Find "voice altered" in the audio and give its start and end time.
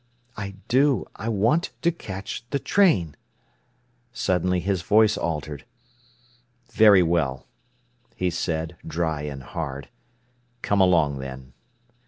4.81-5.63